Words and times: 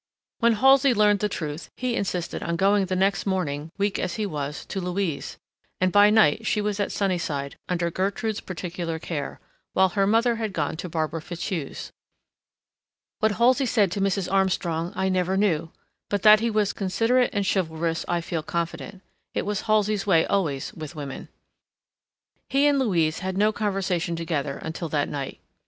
When 0.39 0.53
Halsey 0.53 0.95
learned 0.95 1.19
the 1.19 1.29
truth, 1.29 1.69
he 1.77 1.95
insisted 1.95 2.41
on 2.41 2.55
going 2.55 2.87
the 2.87 2.95
next 2.95 3.27
morning, 3.27 3.71
weak 3.77 3.99
as 3.99 4.15
he 4.15 4.25
was, 4.25 4.65
to 4.65 4.81
Louise, 4.81 5.37
and 5.79 5.91
by 5.91 6.09
night 6.09 6.43
she 6.47 6.59
was 6.59 6.79
at 6.79 6.91
Sunnyside, 6.91 7.55
under 7.69 7.91
Gertrude's 7.91 8.41
particular 8.41 8.97
care, 8.97 9.39
while 9.73 9.89
her 9.89 10.07
mother 10.07 10.37
had 10.37 10.53
gone 10.53 10.75
to 10.77 10.89
Barbara 10.89 11.21
Fitzhugh's. 11.21 11.91
What 13.19 13.33
Halsey 13.33 13.67
said 13.67 13.91
to 13.91 14.01
Mrs. 14.01 14.27
Armstrong 14.33 14.91
I 14.95 15.07
never 15.07 15.37
knew, 15.37 15.69
but 16.09 16.23
that 16.23 16.39
he 16.39 16.49
was 16.49 16.73
considerate 16.73 17.29
and 17.31 17.45
chivalrous 17.47 18.03
I 18.07 18.21
feel 18.21 18.41
confident. 18.41 19.03
It 19.35 19.45
was 19.45 19.61
Halsey's 19.61 20.07
way 20.07 20.25
always 20.25 20.73
with 20.73 20.95
women. 20.95 21.27
He 22.49 22.65
and 22.65 22.79
Louise 22.79 23.19
had 23.19 23.37
no 23.37 23.51
conversation 23.51 24.15
together 24.15 24.57
until 24.63 24.89
that 24.89 25.09
night. 25.09 25.37